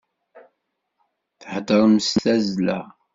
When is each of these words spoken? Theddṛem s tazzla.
Theddṛem 1.41 1.95
s 2.07 2.09
tazzla. 2.23 2.79